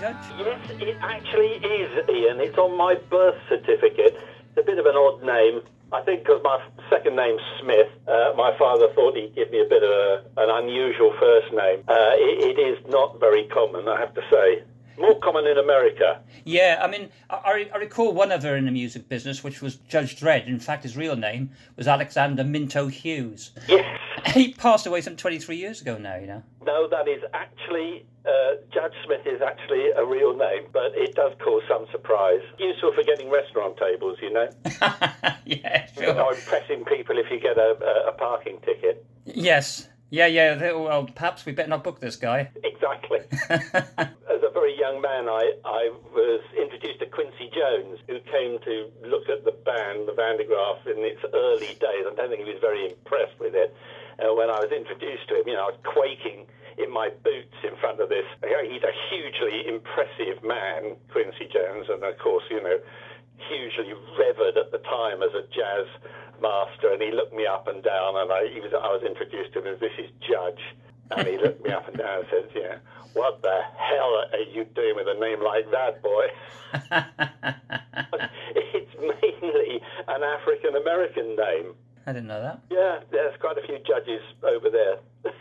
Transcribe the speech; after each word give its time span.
Yes, 0.00 0.16
it 0.80 0.96
actually 1.00 1.54
is, 1.66 2.08
Ian. 2.08 2.40
It's 2.40 2.58
on 2.58 2.76
my 2.76 2.94
birth 3.10 3.36
certificate. 3.48 4.16
It's 4.16 4.58
a 4.58 4.62
bit 4.62 4.78
of 4.78 4.86
an 4.86 4.96
odd 4.96 5.22
name. 5.22 5.62
I 5.92 6.02
think 6.02 6.24
because 6.24 6.42
my 6.44 6.62
second 6.90 7.16
name's 7.16 7.40
Smith, 7.60 7.88
uh, 8.06 8.32
my 8.36 8.56
father 8.58 8.88
thought 8.94 9.16
he'd 9.16 9.34
give 9.34 9.50
me 9.50 9.60
a 9.60 9.68
bit 9.68 9.82
of 9.82 9.90
a, 9.90 10.24
an 10.36 10.50
unusual 10.64 11.14
first 11.18 11.52
name. 11.52 11.82
Uh, 11.88 12.12
it, 12.14 12.58
it 12.58 12.60
is 12.60 12.78
not 12.90 13.18
very 13.18 13.44
common, 13.48 13.88
I 13.88 13.98
have 13.98 14.14
to 14.14 14.20
say. 14.30 14.62
More 14.98 15.18
common 15.20 15.46
in 15.46 15.56
America. 15.58 16.20
Yeah, 16.44 16.80
I 16.82 16.88
mean, 16.88 17.08
I, 17.30 17.70
I 17.72 17.78
recall 17.78 18.12
one 18.12 18.32
other 18.32 18.56
in 18.56 18.66
the 18.66 18.72
music 18.72 19.08
business, 19.08 19.42
which 19.44 19.62
was 19.62 19.76
Judge 19.76 20.18
Dread. 20.18 20.48
In 20.48 20.58
fact, 20.58 20.82
his 20.82 20.96
real 20.96 21.16
name 21.16 21.50
was 21.76 21.86
Alexander 21.86 22.44
Minto 22.44 22.88
Hughes. 22.88 23.52
Yes. 23.68 23.86
He 24.34 24.52
passed 24.52 24.86
away 24.86 25.00
some 25.00 25.16
23 25.16 25.56
years 25.56 25.80
ago 25.80 25.98
now, 25.98 26.16
you 26.16 26.26
know. 26.26 26.42
No, 26.64 26.88
that 26.88 27.08
is 27.08 27.22
actually, 27.32 28.06
uh, 28.26 28.56
Judge 28.72 28.92
Smith 29.04 29.26
is 29.26 29.40
actually 29.40 29.90
a 29.96 30.04
real 30.04 30.36
name, 30.36 30.66
but 30.72 30.92
it 30.94 31.14
does 31.14 31.32
cause 31.42 31.62
some 31.68 31.86
surprise. 31.90 32.40
Useful 32.58 32.92
for 32.94 33.02
getting 33.02 33.30
restaurant 33.30 33.76
tables, 33.78 34.18
you 34.20 34.32
know. 34.32 34.48
yeah, 35.44 35.88
You 35.96 36.12
know, 36.12 36.30
impressing 36.30 36.84
people 36.84 37.18
if 37.18 37.30
you 37.30 37.40
get 37.40 37.58
a, 37.58 37.76
a, 38.08 38.12
parking 38.12 38.58
ticket. 38.64 39.04
Yes. 39.24 39.88
Yeah, 40.10 40.26
yeah. 40.26 40.72
Well, 40.72 41.08
perhaps 41.14 41.44
we 41.44 41.52
better 41.52 41.68
not 41.68 41.84
book 41.84 42.00
this 42.00 42.16
guy. 42.16 42.50
Exactly. 42.64 43.20
As 43.50 44.42
a 44.42 44.50
very 44.52 44.78
young 44.78 45.00
man, 45.00 45.28
I, 45.28 45.52
I 45.64 45.90
was 46.12 46.40
introduced 46.56 47.00
to 47.00 47.06
Quincy 47.06 47.50
Jones, 47.54 47.98
who 48.06 48.18
came 48.20 48.58
to 48.64 48.90
look 49.06 49.28
at 49.28 49.44
the 49.44 49.52
band, 49.52 50.08
the 50.08 50.12
Van 50.12 50.38
der 50.38 50.44
Graaf, 50.44 50.86
in 50.86 51.04
its 51.04 51.20
early 51.34 51.76
days. 51.80 52.04
I 52.06 52.14
don't 52.14 52.30
think 52.30 52.44
he 52.44 52.52
was 52.52 52.60
very 52.60 52.90
impressed 52.90 53.38
with 53.38 53.54
it. 53.54 53.74
Uh, 54.18 54.34
when 54.34 54.50
I 54.50 54.58
was 54.58 54.70
introduced 54.74 55.28
to 55.30 55.40
him, 55.40 55.46
you 55.46 55.54
know, 55.54 55.70
I 55.70 55.70
was 55.70 55.80
quaking 55.86 56.46
in 56.78 56.90
my 56.90 57.10
boots 57.22 57.54
in 57.62 57.74
front 57.78 58.00
of 58.00 58.08
this. 58.08 58.26
He's 58.42 58.82
a 58.82 58.94
hugely 59.10 59.66
impressive 59.66 60.42
man, 60.42 60.98
Quincy 61.10 61.46
Jones, 61.50 61.86
and 61.90 62.02
of 62.02 62.18
course, 62.18 62.44
you 62.50 62.62
know, 62.62 62.78
hugely 63.38 63.94
revered 64.18 64.58
at 64.58 64.70
the 64.70 64.78
time 64.78 65.22
as 65.22 65.30
a 65.34 65.46
jazz 65.54 65.86
master. 66.42 66.90
And 66.90 67.02
he 67.02 67.10
looked 67.10 67.34
me 67.34 67.46
up 67.46 67.66
and 67.66 67.82
down, 67.82 68.16
and 68.16 68.30
I, 68.30 68.46
he 68.50 68.60
was, 68.60 68.74
I 68.74 68.90
was 68.90 69.02
introduced 69.06 69.54
to 69.54 69.62
him 69.62 69.74
as 69.74 69.80
this 69.80 69.94
is 69.98 70.10
Judge. 70.22 70.62
And 71.10 71.26
he 71.26 71.38
looked 71.38 71.64
me 71.64 71.70
up 71.70 71.88
and 71.88 71.96
down 71.96 72.20
and 72.20 72.28
said, 72.30 72.50
yeah, 72.54 72.76
what 73.14 73.40
the 73.42 73.60
hell 73.78 74.26
are 74.32 74.46
you 74.52 74.64
doing 74.74 74.94
with 74.94 75.08
a 75.08 75.18
name 75.18 75.42
like 75.42 75.70
that, 75.70 76.02
boy? 76.02 76.26
it's 78.54 78.94
mainly 78.98 79.80
an 80.06 80.22
African 80.22 80.76
American 80.76 81.36
name. 81.36 81.74
I 82.08 82.12
didn't 82.14 82.28
know 82.28 82.40
that. 82.40 82.62
Yeah, 82.70 83.00
there's 83.10 83.38
quite 83.38 83.58
a 83.58 83.66
few 83.66 83.78
judges 83.86 84.22
over 84.42 84.70
there. 84.70 84.96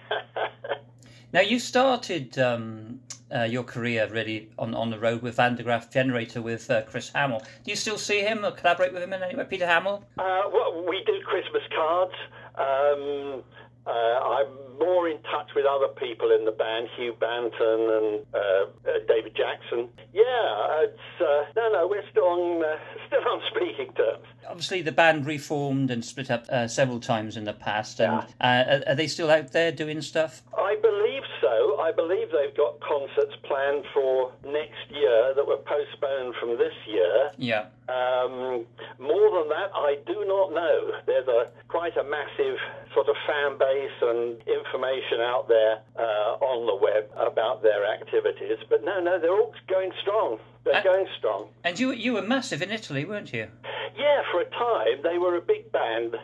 Now, 1.34 1.42
you 1.42 1.60
started 1.60 2.40
um, 2.40 3.02
uh, 3.36 3.44
your 3.44 3.64
career 3.64 4.08
really 4.10 4.50
on, 4.58 4.74
on 4.74 4.90
the 4.90 4.98
road 4.98 5.22
with 5.22 5.36
Van 5.36 5.56
der 5.56 5.64
Graaf 5.64 5.92
Generator 5.92 6.42
with 6.42 6.72
uh, 6.72 6.84
Chris 6.84 7.12
Hammill. 7.12 7.42
Do 7.42 7.70
you 7.70 7.76
still 7.76 7.98
see 7.98 8.22
him 8.22 8.46
or 8.46 8.52
collaborate 8.52 8.94
with 8.94 9.04
him 9.04 9.12
in 9.12 9.22
any 9.22 9.36
way? 9.36 9.44
Peter 9.44 9.66
Hammill? 9.66 10.04
Uh, 10.18 10.44
well, 10.54 10.86
we 10.88 11.04
do 11.06 11.20
Christmas 11.26 11.64
cards. 11.76 12.14
Um, 12.56 13.44
uh, 13.88 14.20
I'm 14.20 14.68
more 14.80 15.08
in 15.08 15.18
touch 15.24 15.50
with 15.56 15.66
other 15.66 15.88
people 15.88 16.32
in 16.32 16.46
the 16.46 16.52
band, 16.52 16.88
Hugh 16.96 17.16
Banton 17.20 17.98
and 17.98 18.26
uh, 18.34 18.38
uh, 18.38 19.00
David 19.08 19.36
Jackson. 19.36 19.90
Yeah, 20.14 20.84
it's 20.84 21.22
uh, 21.22 21.46
no, 21.56 21.70
no, 21.72 21.88
we're 21.88 22.08
still 22.12 22.26
on 22.26 22.64
uh, 22.64 22.78
still 23.08 23.28
on 23.28 23.42
speaking 23.50 23.94
terms. 23.94 24.26
Obviously, 24.48 24.82
the 24.82 24.92
band 24.92 25.26
reformed 25.26 25.92
and 25.92 26.04
split 26.04 26.32
up 26.32 26.46
uh, 26.50 26.68
several 26.68 27.00
times 27.00 27.38
in 27.38 27.46
the 27.46 27.54
past. 27.54 28.00
And 28.00 28.20
uh, 28.20 28.24
are, 28.42 28.84
are 28.88 28.96
they 28.96 29.08
still 29.08 29.32
out 29.32 29.52
there 29.52 29.72
doing 29.72 30.02
stuff? 30.02 30.42
I 30.58 30.76
believe 30.82 31.24
so. 31.42 31.80
I 31.80 31.92
believe 31.92 32.28
they've 32.32 32.56
got 32.56 32.80
concerts 32.82 33.36
planned 33.44 33.86
for 33.94 34.32
next 34.46 34.90
year 34.90 35.34
that 35.36 35.48
were 35.48 35.58
postponed 35.58 36.36
from 36.40 36.58
this 36.58 36.74
year. 36.86 37.32
Yeah. 37.38 37.68
Um, 37.88 38.66
more 39.00 39.32
than 39.40 39.48
that, 39.50 39.72
I 39.74 39.96
do 40.06 40.26
not 40.28 40.52
know. 40.52 40.92
There's 41.06 41.28
a 41.28 41.48
quite 41.70 41.96
a 41.96 42.04
massive 42.04 42.58
sort 42.94 43.08
of 43.08 43.16
fan 43.26 43.58
base 43.58 43.77
and 44.02 44.38
information 44.48 45.20
out 45.22 45.48
there 45.48 45.80
uh, 45.98 46.38
on 46.52 46.66
the 46.66 46.76
web 46.76 47.10
about 47.18 47.62
their 47.64 47.86
activities. 47.86 48.58
But 48.70 48.84
no, 48.84 49.00
no, 49.00 49.20
they're 49.20 49.32
all 49.32 49.54
going 49.68 49.92
strong. 50.02 50.40
They're 50.64 50.76
Uh- 50.78 50.84
going 50.84 51.08
strong. 51.18 51.50
And 51.64 51.80
you 51.80 51.92
you 51.92 52.14
were 52.14 52.22
massive 52.22 52.62
in 52.62 52.72
Italy, 52.72 53.06
weren't 53.06 53.34
you? 53.34 53.48
Yeah, 53.96 54.22
for 54.32 54.42
a 54.42 54.50
time 54.50 55.02
they 55.04 55.18
were 55.18 55.36
a 55.38 55.42
big 55.42 55.72
band. 55.72 56.16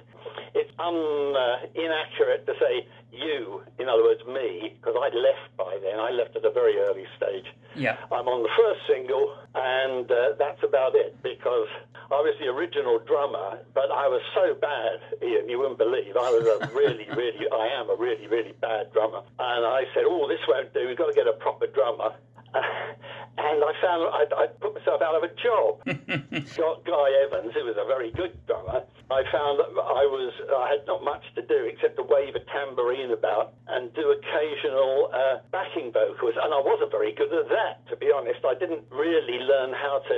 It's 0.56 0.72
un, 0.80 0.96
uh, 0.96 1.66
inaccurate 1.74 2.46
to 2.46 2.54
say 2.60 2.86
you, 3.24 3.64
in 3.80 3.90
other 3.90 4.04
words 4.04 4.22
me, 4.28 4.76
because 4.76 4.96
I'd 5.00 5.16
left 5.16 5.56
by 5.58 5.80
then. 5.82 6.00
I 6.00 6.12
left 6.12 6.36
at 6.36 6.46
a 6.46 6.52
very 6.52 6.78
early 6.78 7.06
stage. 7.18 7.48
Yeah. 7.76 7.98
I'm 8.12 8.28
on 8.28 8.44
the 8.44 8.54
first 8.54 8.82
single, 8.88 9.34
and 9.56 10.10
uh, 10.12 10.38
that's 10.38 10.62
about 10.64 10.96
it 10.96 11.16
because 11.24 11.68
I 12.12 12.22
was 12.22 12.36
the 12.40 12.48
original 12.48 13.00
drummer, 13.00 13.60
but 13.74 13.90
I 13.90 14.08
was 14.08 14.22
so 14.36 14.54
bad, 14.54 15.02
Ian, 15.24 15.50
you 15.50 15.58
wouldn't 15.58 15.80
believe. 15.80 16.16
I 16.16 16.30
was 16.30 16.46
a 16.46 16.68
really, 16.76 17.08
really, 17.16 17.48
I 17.50 17.80
am 17.80 17.90
a 17.90 17.96
really, 17.96 18.28
really 18.28 18.54
bad 18.62 18.94
drummer. 18.94 19.24
And 19.40 19.66
I 19.66 19.84
said, 19.94 20.04
oh, 20.06 20.28
this 20.28 20.42
won't 20.48 20.74
do. 20.74 20.88
We've 20.88 20.98
got 20.98 21.08
to 21.08 21.18
get 21.18 21.28
a 21.28 21.34
proper 21.34 21.68
drummer. 21.68 22.14
and 22.54 23.64
I 23.64 23.74
found 23.82 24.14
I'd 24.38 24.60
put 24.60 24.76
myself 24.76 25.02
out 25.02 25.16
of 25.16 25.24
a 25.24 25.34
job. 25.42 25.82
Got 26.56 26.86
Guy 26.86 27.08
Evans, 27.26 27.54
who 27.54 27.66
was 27.66 27.76
a 27.82 27.88
very 27.88 28.12
good 28.12 28.38
drummer. 28.46 28.83
I 29.14 29.22
found 29.30 29.62
that 29.62 29.70
I 29.78 30.04
was 30.10 30.34
I 30.50 30.74
had 30.74 30.88
not 30.90 31.04
much 31.06 31.22
to 31.36 31.42
do 31.46 31.70
except 31.70 31.98
to 32.02 32.04
wave 32.04 32.34
a 32.34 32.44
tambourine 32.50 33.14
about 33.14 33.54
and 33.70 33.94
do 33.94 34.10
occasional 34.10 35.14
uh, 35.14 35.38
backing 35.54 35.94
vocals, 35.94 36.34
and 36.34 36.50
I 36.50 36.60
wasn't 36.60 36.90
very 36.90 37.14
good 37.14 37.30
at 37.30 37.48
that. 37.50 37.86
To 37.90 37.96
be 37.96 38.10
honest, 38.10 38.42
I 38.42 38.58
didn't 38.58 38.84
really 38.90 39.38
learn 39.38 39.72
how 39.74 40.02
to 40.02 40.18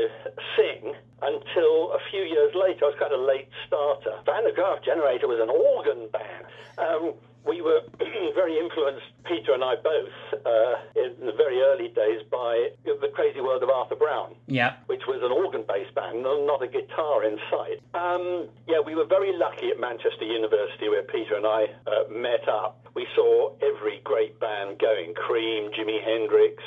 sing 0.55 0.95
until 1.21 1.91
a 1.91 1.99
few 2.09 2.23
years 2.23 2.55
later. 2.55 2.87
I 2.87 2.95
was 2.95 2.99
kind 2.99 3.11
of 3.11 3.19
a 3.19 3.27
late 3.27 3.51
starter. 3.67 4.15
Van 4.23 4.47
Generator 4.83 5.27
was 5.27 5.43
an 5.43 5.51
organ 5.51 6.07
band. 6.15 6.45
Um, 6.79 7.13
we 7.47 7.61
were 7.61 7.81
very 8.35 8.57
influenced, 8.59 9.05
Peter 9.25 9.53
and 9.53 9.63
I 9.63 9.75
both, 9.75 10.09
uh, 10.45 10.75
in 10.95 11.25
the 11.25 11.33
very 11.37 11.61
early 11.61 11.89
days 11.89 12.21
by 12.31 12.69
the 12.85 13.09
Crazy 13.13 13.41
World 13.41 13.63
of 13.63 13.69
Arthur 13.69 13.95
Brown 13.95 14.35
Yeah. 14.47 14.73
which 14.87 15.03
was 15.07 15.21
an 15.23 15.31
organ-based 15.31 15.93
band, 15.95 16.23
no- 16.23 16.45
not 16.45 16.61
a 16.63 16.67
guitar 16.67 17.23
in 17.23 17.37
sight. 17.51 17.79
Um, 17.93 18.47
yeah, 18.67 18.79
we 18.85 18.95
were 18.95 19.05
very 19.05 19.35
lucky 19.37 19.69
at 19.69 19.79
Manchester 19.79 20.25
University 20.25 20.89
where 20.89 21.03
Peter 21.03 21.35
and 21.35 21.45
I 21.45 21.67
uh, 21.87 22.09
met 22.11 22.47
up. 22.49 22.85
We 22.93 23.07
saw 23.15 23.51
every 23.61 24.01
great 24.03 24.39
band 24.39 24.79
going: 24.79 25.13
Cream, 25.13 25.71
Jimi 25.71 26.01
Hendrix, 26.03 26.63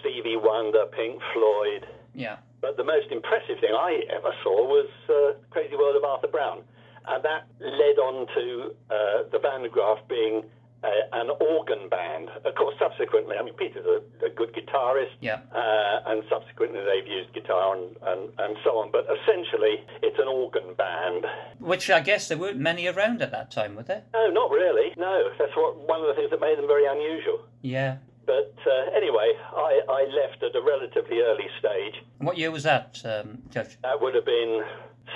Stevie 0.00 0.36
Wonder, 0.36 0.86
Pink 0.86 1.20
Floyd. 1.32 1.86
Yeah. 2.14 2.36
But 2.60 2.76
the 2.76 2.84
most 2.84 3.08
impressive 3.10 3.58
thing 3.60 3.72
I 3.76 4.00
ever 4.10 4.32
saw 4.42 4.64
was 4.64 4.88
uh, 5.08 5.38
Crazy 5.50 5.76
World 5.76 5.96
of 5.96 6.04
Arthur 6.04 6.28
Brown, 6.28 6.62
and 7.06 7.24
that 7.24 7.46
led 7.60 7.98
on 7.98 8.26
to 8.34 8.74
uh, 8.90 9.22
the 9.32 9.38
Van 9.38 9.62
der 9.62 9.68
Graaf 9.68 9.98
being 10.08 10.42
uh, 10.82 10.88
an 11.12 11.30
organ 11.40 11.88
band. 11.88 12.28
Of 12.44 12.54
course, 12.56 12.74
subsequently, 12.78 13.36
I 13.38 13.42
mean, 13.42 13.54
Peter's 13.54 13.86
a, 13.86 14.26
a 14.26 14.30
good 14.30 14.52
guitarist, 14.54 15.12
Yeah. 15.20 15.40
uh, 15.54 16.00
and 16.10 16.22
subsequently 16.28 16.80
they've 16.80 17.06
used 17.06 17.32
guitar 17.32 17.74
and, 17.76 17.96
and, 18.02 18.28
and 18.38 18.56
so 18.62 18.78
on. 18.78 18.90
But 18.92 19.06
essentially, 19.08 19.84
it's 20.02 20.18
an 20.18 20.28
organ 20.28 20.74
band. 20.76 21.24
Which 21.58 21.88
I 21.90 22.00
guess 22.00 22.28
there 22.28 22.36
weren't 22.38 22.58
many 22.58 22.86
around 22.86 23.22
at 23.22 23.30
that 23.32 23.50
time, 23.50 23.76
were 23.76 23.82
there? 23.82 24.02
No, 24.12 24.28
not 24.28 24.50
really. 24.50 24.92
No, 24.98 25.30
that's 25.38 25.56
what 25.56 25.76
one 25.88 26.00
of 26.02 26.06
the 26.08 26.14
things 26.14 26.30
that 26.30 26.40
made 26.40 26.58
them 26.58 26.66
very 26.66 26.86
unusual. 26.86 27.40
Yeah. 27.62 27.96
But 28.26 28.54
uh, 28.66 28.90
anyway, 28.96 29.32
I, 29.54 29.80
I 29.88 30.04
left 30.22 30.42
at 30.42 30.54
a 30.56 30.62
relatively 30.62 31.20
early 31.20 31.46
stage. 31.58 32.02
What 32.18 32.38
year 32.38 32.50
was 32.50 32.62
that, 32.62 33.00
um, 33.04 33.38
Judge? 33.50 33.76
That 33.82 34.00
would 34.00 34.14
have 34.14 34.24
been 34.24 34.62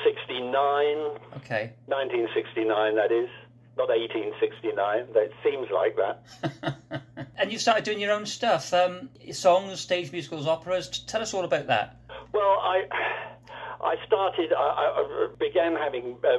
69, 0.05 0.47
Okay. 1.39 1.73
1969, 1.87 2.95
that 2.97 3.13
is. 3.13 3.29
Not 3.77 3.89
1869. 3.89 5.07
It 5.15 5.33
seems 5.45 5.69
like 5.71 5.97
that. 5.97 7.03
and 7.39 7.53
you 7.53 7.59
started 7.59 7.85
doing 7.85 8.01
your 8.01 8.13
own 8.13 8.27
stuff, 8.27 8.75
um, 8.75 9.09
songs, 9.33 9.81
stage 9.81 10.11
musicals, 10.11 10.47
operas. 10.49 10.89
Tell 11.07 11.23
us 11.23 11.33
all 11.33 11.45
about 11.45 11.67
that. 11.69 11.97
Well, 12.33 12.59
I. 12.63 12.83
I 13.81 13.95
started. 14.05 14.53
I, 14.53 14.59
I 14.59 15.29
began 15.39 15.77
having 15.77 16.17
uh, 16.27 16.39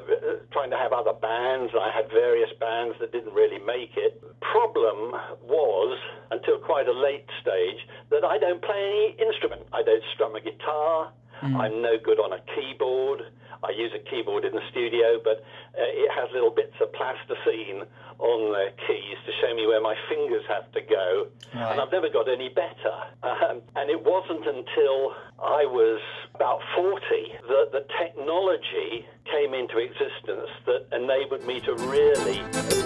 trying 0.51 0.69
to 0.71 0.77
have 0.77 0.91
other 0.91 1.13
bands. 1.13 1.71
I 1.73 1.89
had 1.95 2.09
various 2.11 2.49
bands 2.59 2.97
that 2.99 3.13
didn't 3.13 3.33
really 3.33 3.59
make 3.63 3.91
it. 3.95 4.21
Problem 4.41 5.15
was, 5.47 5.97
until 6.31 6.59
quite 6.59 6.89
a 6.89 6.91
late 6.91 7.25
stage, 7.41 7.79
that 8.11 8.25
I 8.25 8.37
don't 8.39 8.61
play 8.61 9.15
any 9.15 9.25
instrument. 9.25 9.61
I 9.71 9.83
don't 9.83 10.03
strum 10.13 10.35
a 10.35 10.41
guitar. 10.41 11.13
I'm 11.41 11.81
no 11.81 11.97
good 12.03 12.19
on 12.19 12.33
a 12.33 12.41
keyboard. 12.55 13.23
I 13.63 13.71
use 13.71 13.91
a 13.93 13.99
keyboard 14.09 14.45
in 14.45 14.53
the 14.53 14.63
studio, 14.71 15.19
but 15.23 15.43
uh, 15.75 15.83
it 15.83 16.11
has 16.15 16.29
little 16.31 16.51
bits 16.51 16.75
of 16.81 16.93
plasticine 16.93 17.83
on 18.19 18.51
the 18.51 18.71
keys 18.87 19.17
to 19.25 19.31
show 19.41 19.53
me 19.55 19.67
where 19.67 19.81
my 19.81 19.95
fingers 20.07 20.43
have 20.47 20.71
to 20.71 20.81
go. 20.81 21.27
Right. 21.55 21.71
And 21.71 21.81
I've 21.81 21.91
never 21.91 22.09
got 22.09 22.29
any 22.29 22.49
better. 22.49 22.95
Um, 23.23 23.61
and 23.75 23.89
it 23.89 24.03
wasn't 24.03 24.47
until 24.47 25.15
I 25.39 25.65
was 25.67 26.01
about 26.35 26.59
40 26.75 26.99
that 27.47 27.71
the 27.71 27.85
technology 27.99 29.05
came 29.31 29.53
into 29.53 29.77
existence 29.77 30.49
that 30.65 30.87
enabled 30.95 31.45
me 31.45 31.59
to 31.61 31.75
really 31.75 32.39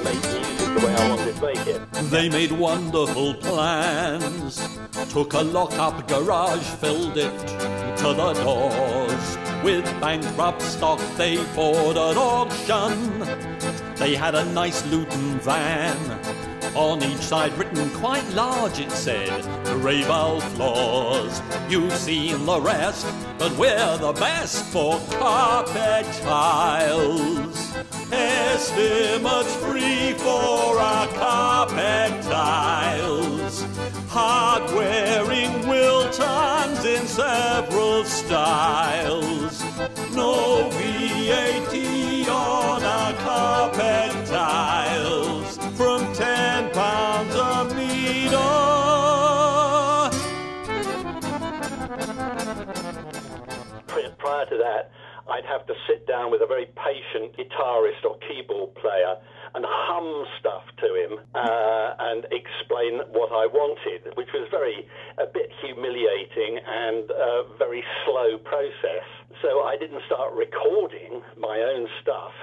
make 0.04 0.22
music 0.34 0.53
They 2.10 2.30
made 2.30 2.52
wonderful 2.52 3.34
plans. 3.36 4.68
Took 5.10 5.34
a 5.34 5.42
lock-up 5.42 6.08
garage, 6.08 6.64
filled 6.64 7.18
it 7.18 7.38
to 7.98 8.14
the 8.14 8.34
doors. 8.44 9.38
With 9.64 9.86
bankrupt 10.02 10.62
stock 10.62 11.00
they 11.18 11.38
bought 11.56 11.98
at 11.98 12.18
auction. 12.18 13.20
They 13.96 14.16
had 14.16 14.36
a 14.36 14.46
nice 14.46 14.86
Luton 14.88 15.40
van. 15.40 15.98
On 16.76 17.02
each 17.04 17.22
side 17.22 17.54
written 17.58 17.90
quite 17.92 18.28
large 18.34 18.80
it 18.80 18.92
said, 18.92 19.44
Raybell 19.84 20.42
floors. 20.54 21.42
You've 21.70 21.94
seen 21.94 22.46
the 22.46 22.60
rest, 22.60 23.06
but 23.38 23.56
we're 23.58 23.98
the 23.98 24.14
best 24.14 24.66
for 24.66 25.00
carpet 25.12 26.06
tiles. 26.24 27.74
Estimates 28.12 29.56
free 29.56 30.14
for 30.14 30.80
our 30.80 31.08
carpet 31.08 32.22
tiles. 32.24 33.66
Hard-wearing 34.10 35.52
Wiltons 35.66 36.86
in 36.86 37.08
several 37.08 38.04
styles. 38.06 39.64
No 40.16 40.70
VAT 40.70 41.74
on 42.30 42.84
our 42.84 43.14
carpet 43.14 44.28
tiles. 44.28 45.58
From 45.78 46.14
ten 46.14 46.72
pounds 46.72 47.36
a 47.36 47.66
meter. 47.76 48.40
Prior 54.20 54.46
to 54.46 54.58
that, 54.58 54.92
I'd 55.30 55.46
have 55.46 55.66
to 55.68 55.74
sit 55.88 56.06
down 56.08 56.32
with 56.32 56.42
a 56.42 56.46
very 56.48 56.66
patient 56.76 57.36
guitarist 57.38 58.04
or 58.04 58.18
keyboard 58.28 58.76
player 58.76 59.16
and 59.56 59.64
hum 59.68 60.26
stuff 60.40 60.64
to 60.82 60.88
him 60.96 61.20
uh, 61.36 61.94
and 62.00 62.26
explain 62.32 63.00
what 63.14 63.32
I 63.32 63.46
wanted, 63.48 64.16
which 64.18 64.30
was 64.34 64.48
very 64.52 64.88
a 65.18 65.26
bit 65.26 65.50
humiliating 65.62 66.60
and 66.66 67.10
a 67.12 67.44
very 67.58 67.84
slow 68.06 68.38
process. 68.40 69.06
So 69.42 69.64
I 69.64 69.78
didn't 69.78 70.02
start 70.08 70.34
recording 70.34 71.22
my 71.38 71.60
own 71.60 71.88
stuff 72.02 72.34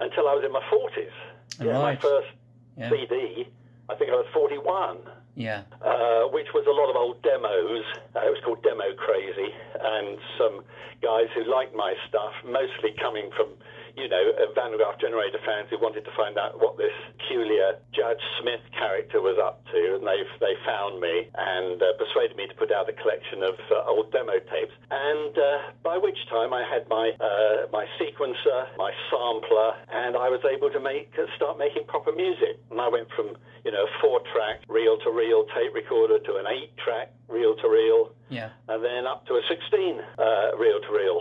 until 0.00 0.26
I 0.28 0.34
was 0.34 0.42
in 0.44 0.52
my 0.52 0.62
40s. 0.72 1.64
Yeah, 1.64 1.78
my 1.80 1.96
first 1.96 2.28
Yeah. 2.76 2.90
CD, 2.90 3.48
I 3.88 3.94
think 3.94 4.10
I 4.10 4.14
was 4.14 4.26
41 4.32 4.98
Yeah. 5.34 5.62
uh, 5.82 6.30
which 6.30 6.48
was 6.54 6.62
a 6.66 6.74
lot 6.74 6.90
of 6.90 6.96
old 6.96 7.22
demos. 7.22 7.82
Uh, 8.14 8.22
it 8.22 8.30
was 8.30 8.38
called 8.44 8.62
Demo 8.62 8.94
Crazy, 8.94 9.50
and 9.74 10.18
some 10.38 10.62
guys 11.02 11.26
who 11.34 11.42
liked 11.44 11.74
my 11.74 11.94
stuff, 12.08 12.32
mostly 12.46 12.94
coming 13.02 13.30
from, 13.36 13.50
you 13.98 14.08
know, 14.08 14.22
Van 14.54 14.78
Gogh 14.78 14.94
Generator 15.00 15.42
fans 15.44 15.68
who 15.70 15.78
wanted 15.78 16.04
to 16.06 16.12
find 16.16 16.38
out 16.38 16.60
what 16.62 16.78
this 16.78 16.94
peculiar 17.28 17.78
Judge 17.92 18.20
Smith 18.40 18.60
character 18.76 19.20
was 19.20 19.38
up 19.40 19.64
to, 19.72 19.96
and 19.96 20.06
they 20.06 20.20
they 20.40 20.54
found 20.66 21.00
me 21.00 21.28
and 21.34 21.80
uh, 21.82 21.92
persuaded 21.98 22.36
me 22.36 22.46
to 22.46 22.54
put 22.54 22.72
out 22.72 22.88
a 22.88 22.92
collection 22.92 23.42
of 23.42 23.54
uh, 23.70 23.88
old 23.90 24.12
demo 24.12 24.32
tapes. 24.50 24.72
And 24.90 25.32
uh, 25.36 25.72
by 25.82 25.96
which 25.98 26.18
time 26.30 26.52
I 26.52 26.64
had 26.68 26.88
my 26.88 27.12
uh, 27.20 27.66
my 27.72 27.86
sequencer, 28.00 28.68
my 28.76 28.92
sampler, 29.10 29.74
and 29.92 30.16
I 30.16 30.28
was 30.28 30.40
able 30.44 30.70
to 30.70 30.80
make 30.80 31.12
uh, 31.18 31.26
start 31.36 31.58
making 31.58 31.84
proper 31.86 32.12
music. 32.12 32.60
And 32.70 32.80
I 32.80 32.88
went 32.88 33.08
from 33.16 33.36
you 33.64 33.72
know 33.72 33.84
a 33.84 33.92
four-track 34.00 34.60
reel-to-reel 34.68 35.44
tape 35.54 35.74
recorder 35.74 36.18
to 36.18 36.36
an 36.36 36.46
eight-track 36.48 37.12
reel-to-reel, 37.28 38.12
Yeah. 38.28 38.50
and 38.68 38.84
then 38.84 39.06
up 39.06 39.26
to 39.26 39.34
a 39.34 39.42
16 39.48 40.00
uh, 40.18 40.56
reel-to-reel. 40.58 41.20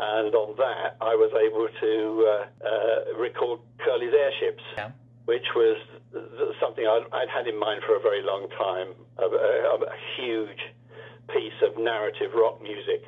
And 0.00 0.34
on 0.34 0.56
that, 0.56 0.96
I 1.00 1.14
was 1.14 1.30
able 1.36 1.68
to 1.68 1.92
uh, 2.26 2.66
uh, 2.66 3.18
record 3.20 3.60
Curly's 3.78 4.12
airships 4.14 4.62
Yeah. 4.76 4.90
Which 5.24 5.46
was 5.54 5.78
something 6.60 6.84
I'd, 6.86 7.06
I'd 7.12 7.28
had 7.28 7.46
in 7.46 7.58
mind 7.58 7.82
for 7.86 7.96
a 7.96 8.00
very 8.00 8.22
long 8.22 8.48
time, 8.58 8.94
a, 9.18 9.24
a, 9.24 9.76
a 9.76 9.96
huge 10.16 10.60
piece 11.28 11.58
of 11.62 11.78
narrative 11.78 12.32
rock 12.34 12.62
music 12.62 13.04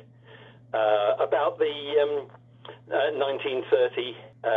uh, 0.73 1.15
about 1.19 1.57
the 1.59 1.75
um, 2.01 2.27
uh, 2.91 3.11
1930 3.13 4.15
uh, 4.43 4.47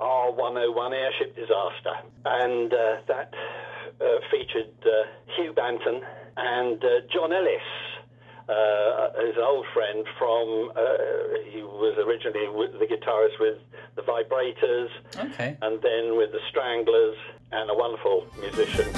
R101 0.00 0.92
airship 0.92 1.34
disaster. 1.36 1.94
And 2.24 2.72
uh, 2.72 2.96
that 3.08 3.34
uh, 4.00 4.04
featured 4.30 4.72
uh, 4.84 5.06
Hugh 5.36 5.52
Banton 5.52 6.00
and 6.36 6.82
uh, 6.82 6.88
John 7.12 7.32
Ellis. 7.32 7.62
Uh, 8.48 9.08
is 9.28 9.36
an 9.36 9.42
old 9.42 9.64
friend 9.72 10.04
from, 10.18 10.72
uh, 10.74 10.82
he 11.52 11.62
was 11.62 11.96
originally 12.04 12.48
with 12.48 12.72
the 12.80 12.86
guitarist 12.86 13.38
with 13.38 13.58
the 13.94 14.02
Vibrators, 14.02 14.88
Okay. 15.16 15.56
and 15.62 15.80
then 15.80 16.16
with 16.16 16.32
the 16.32 16.40
Stranglers, 16.50 17.16
and 17.52 17.70
a 17.70 17.74
wonderful 17.74 18.26
musician. 18.40 18.88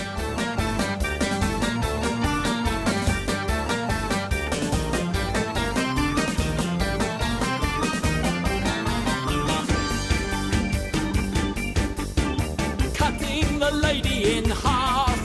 Cutting 12.95 13.59
the 13.59 13.71
lady 13.73 14.39
in 14.39 14.45
half, 14.51 15.19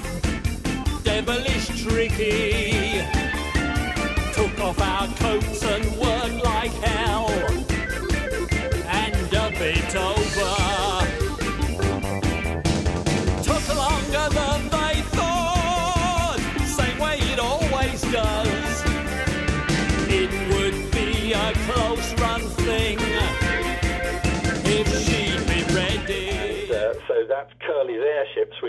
devilish 1.03 1.83
tricky. 1.83 2.68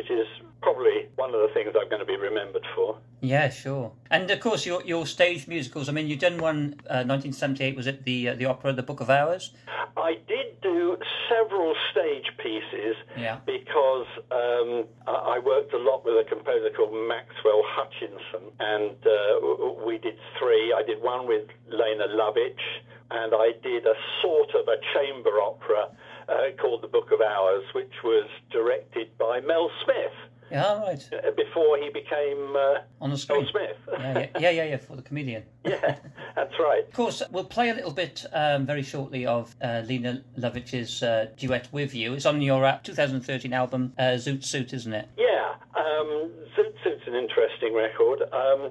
Which 0.01 0.11
is 0.11 0.27
probably 0.63 1.09
one 1.17 1.35
of 1.35 1.41
the 1.43 1.49
things 1.53 1.75
I'm 1.79 1.89
going 1.91 2.01
to 2.01 2.07
be 2.07 2.17
remembered 2.17 2.67
for. 2.75 2.97
Yeah, 3.21 3.51
sure. 3.51 3.93
And 4.11 4.31
of 4.31 4.41
course, 4.41 4.65
your 4.65 4.83
your 4.85 5.05
stage 5.07 5.47
musicals. 5.47 5.91
I 5.91 5.93
mean, 5.93 6.09
you've 6.09 6.21
done 6.21 6.39
one. 6.39 6.77
Uh, 6.89 7.05
1978 7.05 7.77
was 7.77 7.87
it 7.87 8.05
the 8.05 8.31
uh, 8.31 8.35
the 8.35 8.47
opera, 8.47 8.73
The 8.73 8.83
Book 8.83 9.01
of 9.01 9.11
Hours? 9.11 9.53
I 9.99 10.15
did 10.27 10.59
do 10.63 10.97
several 11.29 11.75
stage 11.91 12.29
pieces 12.39 12.97
Yeah. 13.19 13.41
because 13.45 14.07
um, 14.31 14.87
I 15.07 15.39
worked 15.45 15.75
a 15.75 15.79
lot 15.79 16.03
with 16.07 16.15
a 16.15 16.25
composer 16.27 16.71
called 16.75 16.95
Maxwell 16.95 17.63
Hutchinson, 17.67 18.53
and 18.59 18.97
uh, 19.05 19.85
we 19.85 19.99
did 19.99 20.17
three. 20.39 20.73
I 20.73 20.83
did 20.83 21.03
one 21.03 21.27
with 21.29 21.47
Lene 21.69 22.01
Lovich, 22.17 22.65
and 23.11 23.35
I 23.35 23.53
did 23.63 23.85
a 23.87 23.95
sort 24.23 24.51
of 24.55 24.67
a 24.69 24.79
chamber 24.95 25.41
opera 25.43 25.91
uh, 26.31 26.37
called 26.61 26.83
The 26.83 26.89
Book 26.89 27.11
of 27.13 27.21
Hours, 27.21 27.65
which 27.75 27.93
was 28.05 28.29
directed 28.53 29.17
by 29.19 29.41
Mel 29.41 29.71
Smith 29.85 30.13
Yeah, 30.51 30.65
all 30.67 30.81
right. 30.81 31.09
uh, 31.13 31.31
before 31.37 31.77
he 31.79 31.91
became 31.91 32.55
uh, 32.57 32.75
On 33.01 33.11
the 33.11 33.25
Mel. 33.29 33.45
Smith. 33.51 33.77
Yeah, 33.93 34.19
yeah, 34.19 34.27
yeah, 34.39 34.51
yeah, 34.51 34.65
yeah, 34.65 34.77
for 34.77 34.97
the 34.97 35.03
comedian. 35.03 35.43
yeah, 35.65 35.97
that's 36.37 36.55
right. 36.59 36.85
Of 36.87 36.93
course, 36.95 37.23
we'll 37.31 37.45
play 37.45 37.71
a 37.71 37.75
little 37.75 37.93
bit 37.93 38.25
um, 38.33 38.65
very 38.67 38.83
shortly 38.83 39.27
of 39.27 39.55
uh, 39.63 39.83
Lene 39.87 40.23
Lovich's 40.39 41.03
uh, 41.03 41.27
duet 41.37 41.69
with 41.73 41.95
you. 41.95 42.15
It's 42.15 42.27
on 42.27 42.41
your 42.41 42.65
uh, 42.65 42.79
2013 42.83 43.53
album, 43.53 43.93
uh, 43.99 44.03
Zoot 44.17 44.45
Suit, 44.45 44.73
isn't 44.73 44.93
it? 44.95 45.09
Yeah, 45.19 45.55
um, 45.77 46.31
Zoot 46.57 46.75
Suit's 46.85 47.07
an 47.07 47.15
interesting 47.15 47.75
record. 47.75 48.23
Um, 48.33 48.71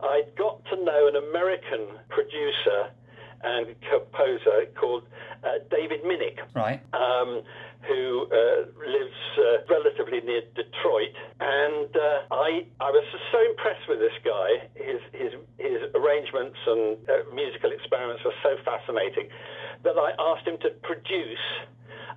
I 0.00 0.22
got 0.36 0.64
to 0.66 0.76
know 0.84 1.08
an 1.08 1.16
American 1.16 1.86
producer 2.08 2.90
and 3.44 3.74
composer 3.90 4.66
called 4.80 5.04
uh, 5.44 5.58
David 5.70 6.02
Minnick, 6.04 6.38
Right. 6.54 6.80
um, 6.94 7.42
who 7.86 8.26
uh, 8.32 8.64
lives 8.88 9.20
uh, 9.38 9.64
relatively 9.68 10.20
near 10.22 10.40
Detroit, 10.56 11.12
and 11.40 11.90
uh, 11.94 12.34
I 12.48 12.64
I 12.80 12.90
was 12.90 13.04
so 13.30 13.38
impressed 13.50 13.86
with 13.88 13.98
this 14.00 14.16
guy. 14.24 14.48
His 14.74 15.00
his 15.12 15.32
his 15.58 15.80
arrangements 15.94 16.56
and 16.66 16.96
uh, 17.08 17.12
musical 17.34 17.70
experiments 17.72 18.24
were 18.24 18.32
so 18.42 18.56
fascinating 18.64 19.28
that 19.84 19.96
I 20.00 20.12
asked 20.18 20.46
him 20.48 20.56
to 20.64 20.70
produce 20.82 21.44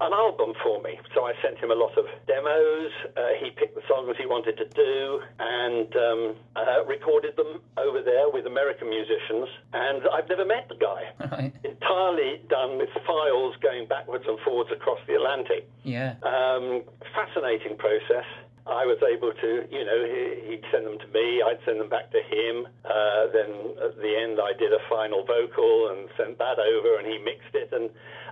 an 0.02 0.14
album 0.14 0.54
for 0.64 0.82
me. 0.82 1.00
So 1.14 1.26
I 1.26 1.34
sent 1.42 1.58
him 1.58 1.72
a 1.72 1.76
lot 1.76 1.98
of 1.98 2.06
demos. 2.28 2.92
Uh, 3.16 3.34
he 3.42 3.50
picked 3.52 3.76
the 3.76 3.82
songs 3.88 4.16
he 4.18 4.26
wanted 4.26 4.58
to 4.58 4.68
do 4.70 5.22
and 5.40 5.90
um, 5.96 6.36
uh, 6.56 6.86
recorded 6.86 7.36
them 7.36 7.62
over 7.78 8.02
there 8.02 8.30
with 8.30 8.46
American 8.46 8.90
musicians. 8.90 9.48
And 9.74 10.04
I've 10.14 10.30
never 10.30 10.46
met 10.46 10.70
the 10.70 10.76
guy. 10.76 11.02
Right. 11.32 11.54
Entirely 11.64 12.42
done 12.50 12.78
with 12.78 12.90
files 13.06 13.56
going 13.62 13.88
backwards 13.88 14.26
and 14.28 14.40
forwards 14.42 14.72
across 14.72 15.00
the 15.08 15.16
Atlantic. 15.16 15.70
Yeah. 15.84 16.16
Um, 16.24 16.84
fascinating 17.14 17.78
process. 17.78 18.26
I 18.68 18.84
was 18.84 19.00
able 19.00 19.32
to, 19.32 19.64
you 19.72 19.84
know, 19.88 20.00
he, 20.04 20.52
he'd 20.52 20.66
send 20.72 20.86
them 20.86 21.00
to 21.00 21.08
me, 21.16 21.40
I'd 21.40 21.60
send 21.64 21.80
them 21.80 21.88
back 21.88 22.12
to 22.12 22.20
him. 22.20 22.68
Uh, 22.84 23.32
then 23.32 23.52
at 23.80 23.96
the 23.96 24.12
end, 24.12 24.40
I 24.44 24.52
did 24.60 24.74
a 24.76 24.84
final 24.90 25.24
vocal 25.24 25.96
and 25.96 26.10
sent 26.20 26.38
that 26.40 26.60
over, 26.60 27.00
and 27.00 27.08
he 27.08 27.18
mixed 27.24 27.56
it. 27.56 27.72
And 27.72 27.90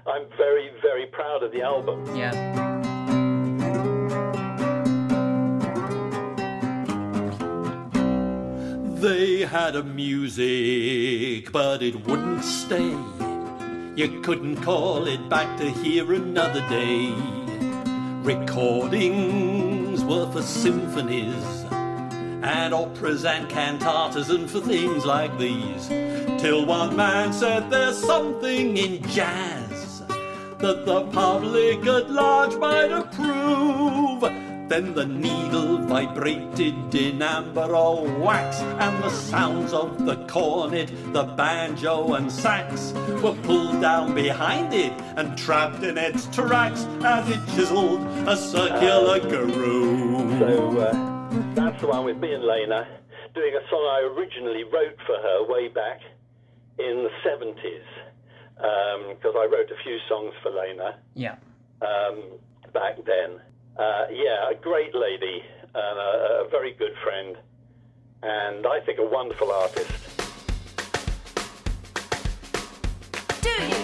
I'm 0.08 0.28
very, 0.38 0.70
very 0.84 1.08
proud 1.08 1.42
of 1.42 1.52
the 1.52 1.64
album. 1.64 2.16
Yeah. 2.16 2.32
They 9.02 9.40
had 9.42 9.76
a 9.76 9.82
music, 9.82 11.52
but 11.52 11.82
it 11.82 12.06
wouldn't 12.06 12.44
stay. 12.44 12.96
You 13.96 14.22
couldn't 14.22 14.58
call 14.58 15.08
it 15.08 15.28
back 15.28 15.58
to 15.58 15.72
hear 15.72 16.14
another 16.14 16.62
day. 16.70 17.12
Recordings 18.22 20.04
were 20.04 20.32
for 20.32 20.44
symphonies 20.44 21.66
and 22.44 22.76
operas 22.76 23.26
and 23.26 23.50
cantatas 23.50 24.30
and 24.30 24.48
for 24.52 24.60
things 24.60 25.04
like 25.04 25.36
these. 25.40 25.88
Till 26.40 26.64
one 26.68 26.96
man 26.96 27.34
said 27.34 27.72
there's 27.72 27.98
something 27.98 28.78
in 28.78 29.02
jazz 29.10 29.65
that 30.60 30.86
the 30.86 31.06
public 31.08 31.86
at 31.86 32.10
large 32.10 32.56
might 32.56 32.92
approve. 32.92 34.22
Then 34.68 34.96
the 34.96 35.06
needle 35.06 35.78
vibrated 35.78 36.96
in 36.96 37.22
amber 37.22 37.76
or 37.76 38.04
wax, 38.18 38.60
and 38.62 39.04
the 39.04 39.10
sounds 39.10 39.74
of 39.74 40.06
the 40.06 40.16
cornet, 40.26 40.92
the 41.14 41.24
banjo, 41.24 42.16
and 42.16 42.32
sax 42.32 42.92
were 43.22 43.36
pulled 43.44 43.82
down 43.82 44.16
behind 44.16 44.74
it 44.74 44.92
and 45.18 45.38
trapped 45.38 45.84
in 45.84 46.00
its 46.00 46.26
tracks 46.36 46.86
as 47.04 47.30
it 47.30 47.46
chiseled 47.56 48.02
a 48.28 48.36
circular 48.36 49.20
groove. 49.20 50.40
So 50.40 50.80
uh, 50.80 51.54
that's 51.54 51.80
the 51.82 51.88
one 51.88 52.06
with 52.06 52.18
me 52.18 52.34
and 52.34 52.44
Lene 52.44 52.86
doing 53.36 53.54
a 53.54 53.70
song 53.70 53.84
I 53.84 54.00
originally 54.18 54.64
wrote 54.64 54.98
for 55.06 55.18
her 55.22 55.46
way 55.46 55.68
back 55.68 56.00
in 56.80 57.04
the 57.04 57.10
70s. 57.30 57.95
Because 58.56 59.36
I 59.38 59.46
wrote 59.52 59.70
a 59.72 59.84
few 59.84 59.98
songs 60.08 60.34
for 60.42 60.50
Lene 60.52 60.94
Yeah. 61.14 61.36
um, 61.82 62.24
back 62.74 62.98
then. 63.06 63.40
Uh, 63.78 64.06
yeah, 64.12 64.50
a 64.50 64.56
great 64.56 64.96
lady 64.96 65.44
and 65.74 66.00
a, 66.00 66.46
a 66.46 66.48
very 66.50 66.72
good 66.74 66.94
friend, 67.04 67.36
and 68.24 68.66
I 68.66 68.80
think 68.86 69.00
a 69.00 69.06
wonderful 69.06 69.52
artist. 69.52 69.92
Do 73.42 73.50
you 73.50 73.75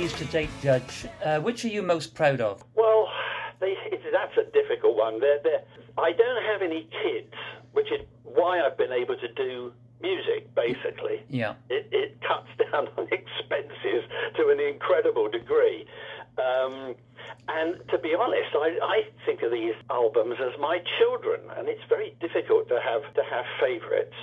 11 0.00 0.18
to 0.18 0.24
date, 0.32 0.50
Judge. 0.62 1.06
Uh, 1.22 1.40
which 1.40 1.64
are 1.64 1.68
you 1.68 1.82
most 1.82 2.14
proud 2.14 2.40
of? 2.40 2.64
Well, 2.74 3.08
they, 3.60 3.74
that's 4.12 4.36
a 4.38 4.50
difficult 4.50 4.96
one. 4.96 5.20
They're, 5.20 5.40
they're, 5.42 5.62
I 5.98 6.12
don't 6.12 6.42
have 6.44 6.62
any 6.62 6.88
kids, 7.02 7.34
which 7.72 7.92
is 7.92 8.00
why 8.24 8.60
I've 8.60 8.78
been 8.78 8.92
able 8.92 9.16
to 9.16 9.28
do 9.34 9.72
music, 10.00 10.54
basically. 10.54 11.22
Yeah. 11.28 11.54
It, 11.68 11.88
it 11.92 12.18
cuts 12.26 12.48
down 12.72 12.88
on 12.96 13.08
expenses 13.12 14.08
to 14.36 14.48
an 14.48 14.60
incredible 14.60 15.28
degree. 15.28 15.86
Um, 16.38 16.94
and 17.48 17.76
to 17.90 17.98
be 17.98 18.14
honest, 18.18 18.50
I, 18.54 18.78
I 18.82 19.02
think 19.26 19.42
of 19.42 19.52
these 19.52 19.74
albums 19.90 20.36
as 20.40 20.58
my 20.58 20.78
children, 20.98 21.40
and 21.58 21.68
it's 21.68 21.82
very 21.88 22.16
difficult 22.20 22.68
to 22.68 22.80
have 22.80 23.02
to 23.14 23.22
have 23.30 23.44
favourites. 23.60 24.16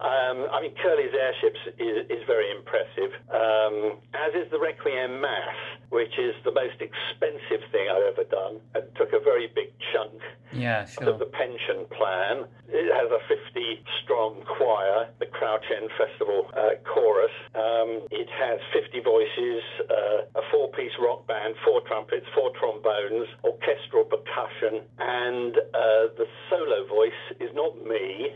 Um, 0.00 0.48
I 0.48 0.62
mean, 0.62 0.72
Curly's 0.80 1.12
Airships 1.12 1.60
is, 1.76 2.08
is 2.08 2.24
very 2.26 2.48
impressive, 2.56 3.12
um, 3.28 4.00
as 4.16 4.32
is 4.32 4.50
the 4.50 4.58
Requiem 4.58 5.20
Mass, 5.20 5.56
which 5.90 6.16
is 6.16 6.32
the 6.42 6.52
most 6.52 6.80
expensive 6.80 7.60
thing 7.70 7.84
I've 7.92 8.16
ever 8.16 8.24
done 8.24 8.64
and 8.74 8.84
took 8.96 9.12
a 9.12 9.20
very 9.20 9.52
big 9.54 9.68
chunk 9.92 10.16
Yeah, 10.52 10.88
of 11.04 11.18
the 11.18 11.28
pension 11.28 11.84
plan. 11.92 12.48
It 12.72 12.88
has 12.88 13.12
a 13.12 13.20
50 13.28 13.84
strong 14.02 14.40
choir, 14.48 15.12
the 15.20 15.26
Crouch 15.26 15.68
End 15.68 15.90
Festival 16.00 16.48
uh, 16.56 16.80
chorus. 16.88 17.36
Um, 17.52 18.08
it 18.10 18.28
has 18.32 18.56
50 18.72 19.04
voices, 19.04 19.60
uh, 19.84 20.40
a 20.40 20.42
four 20.50 20.72
piece 20.72 20.96
rock 20.96 21.26
band, 21.26 21.56
four 21.62 21.82
trumpets, 21.84 22.24
four 22.34 22.52
trombones, 22.56 23.28
orchestral 23.44 24.08
percussion, 24.08 24.80
and 24.96 25.60
uh, 25.76 26.08
the 26.16 26.24
solo 26.48 26.88
voice 26.88 27.20
is 27.38 27.50
not 27.52 27.76
me. 27.84 28.32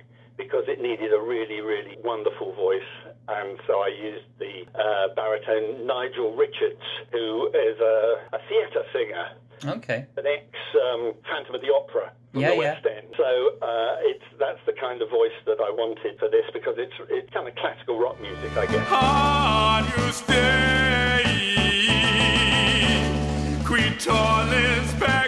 Because 0.55 0.69
it 0.71 0.81
needed 0.81 1.13
a 1.13 1.19
really, 1.21 1.61
really 1.63 1.99
wonderful 2.05 2.55
voice, 2.55 2.87
and 3.27 3.59
so 3.67 3.81
I 3.83 3.89
used 3.89 4.23
the 4.39 4.63
uh, 4.79 5.09
baritone 5.17 5.85
Nigel 5.85 6.37
Richards, 6.37 6.79
who 7.11 7.49
is 7.49 7.81
a, 7.81 8.21
a 8.33 8.39
theatre 8.49 8.85
singer 8.93 9.27
Okay. 9.79 10.07
an 10.17 10.27
ex 10.29 10.45
um, 10.93 11.13
Phantom 11.29 11.57
of 11.57 11.61
the 11.61 11.73
Opera 11.75 12.13
from 12.31 12.41
Yeah, 12.41 12.51
the 12.51 12.55
yeah. 12.55 12.59
West 12.75 12.87
End. 12.87 13.07
So 13.17 13.25
uh, 13.63 13.97
it's 14.07 14.23
that's 14.39 14.61
the 14.65 14.75
kind 14.81 15.03
of 15.03 15.11
voice 15.11 15.35
that 15.47 15.59
I 15.59 15.71
wanted 15.75 16.21
for 16.21 16.29
this 16.31 16.45
because 16.53 16.75
it's 16.79 16.95
it's 17.11 17.31
kind 17.35 17.49
of 17.49 17.55
classical 17.57 17.99
rock 17.99 18.21
music, 18.21 18.57
I 18.57 18.67
guess. 18.67 18.87
Can 18.87 20.07
you 20.07 20.13
stay? 20.13 21.25
Qui 23.65 23.91
tollis 23.99 24.93
peccata 25.01 25.24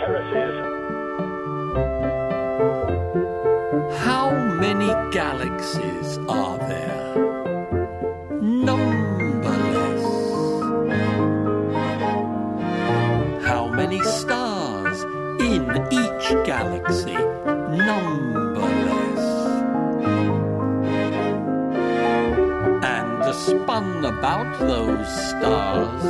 Heresies. 0.00 0.56
How 4.04 4.30
many 4.60 4.90
galaxies 5.12 6.18
are 6.28 6.58
there? 6.58 7.14
Numberless. 8.40 10.04
How 13.44 13.68
many 13.68 14.00
stars 14.02 15.02
in 15.40 15.62
each 15.90 16.26
galaxy? 16.44 17.18
Numberless. 17.86 19.24
And 22.84 23.34
spun 23.34 24.04
about 24.04 24.58
those 24.58 25.08
stars, 25.28 26.02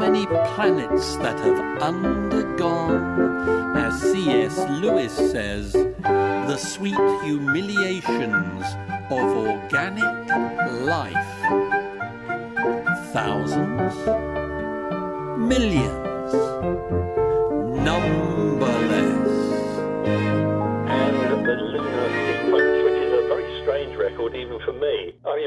many 0.00 0.24
planets 0.54 1.16
that 1.16 1.38
have 1.40 1.82
undergone, 1.82 3.76
as 3.76 4.00
C.S. 4.00 4.56
Lewis 4.80 5.14
says, 5.14 5.74
the 5.74 6.56
sweet 6.56 6.96
humiliations 7.22 8.64
of 9.10 9.26
organic 9.46 10.28
life. 10.86 11.30
Thousands, 13.12 13.94
millions, 15.38 15.99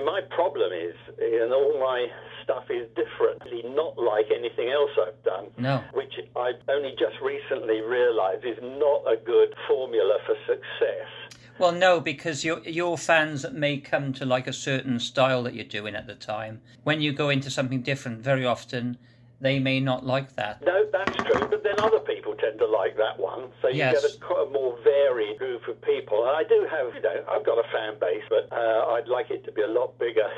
mean, 0.04 0.06
my 0.06 0.22
problem 0.36 0.72
is, 0.72 0.96
and 1.20 1.54
all 1.54 1.80
my 1.80 2.08
stuff 2.44 2.66
is 2.70 2.88
different, 2.96 3.42
not 3.76 3.98
like 3.98 4.26
anything 4.36 4.70
else 4.70 4.92
I've 5.02 5.24
done. 5.24 5.48
No. 5.58 5.84
Which 5.94 6.14
I 6.36 6.52
only 6.70 6.92
just 6.92 7.16
recently 7.22 7.82
realised 7.82 8.46
is 8.46 8.58
not 8.62 9.04
a 9.08 9.18
good 9.18 9.54
formula 9.68 10.18
for 10.26 10.36
success. 10.46 11.40
Well, 11.60 11.72
no, 11.72 12.00
because 12.00 12.44
your 12.44 12.60
your 12.62 12.98
fans 12.98 13.46
may 13.52 13.78
come 13.78 14.12
to 14.14 14.26
like 14.26 14.48
a 14.48 14.54
certain 14.54 15.00
style 15.00 15.44
that 15.44 15.54
you're 15.54 15.66
doing 15.66 15.96
at 15.96 16.08
the 16.08 16.16
time. 16.16 16.62
When 16.84 17.00
you 17.00 17.14
go 17.14 17.30
into 17.30 17.52
something 17.52 17.82
different, 17.82 18.22
very 18.22 18.46
often 18.46 18.98
they 19.42 19.60
may 19.60 19.80
not 19.80 20.06
like 20.06 20.36
that. 20.36 20.62
No, 20.64 20.86
that's 20.92 21.16
true, 21.18 21.48
but 21.50 21.64
then 21.64 21.80
other 21.80 22.00
people 22.00 22.34
tend 22.36 22.60
to 22.60 22.68
like 22.68 22.96
that 22.98 23.20
one. 23.20 23.50
So 23.62 23.68
you 23.68 23.78
Yes. 23.78 24.02
get 24.02 24.30
a, 24.32 24.34
a 24.36 24.50
more 24.50 24.78
varied 24.84 25.38
group 25.38 25.68
of 25.68 25.82
people. 25.82 26.26
And 26.28 26.36
I 26.36 26.44
do 26.44 26.66
have, 26.70 26.94
you 26.96 27.02
know, 27.02 27.24
I've 27.30 27.46
got 27.46 27.58
a 27.58 27.68
fan 27.72 28.00
base, 28.00 28.24
but 28.30 28.48
uh, 28.56 28.86
I'd 28.94 29.08
like 29.08 29.30
it 29.32 29.44
to 29.46 29.52
be 29.52 29.62
a 29.62 29.68
lot 29.68 29.98
bigger. 30.00 30.28